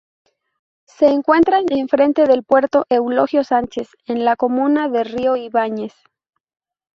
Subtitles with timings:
[0.87, 5.93] Se encuentran en frente del Puerto Eulogio Sánchez en la comuna de Río Ibáñez.